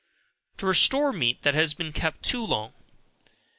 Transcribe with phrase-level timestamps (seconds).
[0.57, 2.73] To Restore Meat that has been kept too long.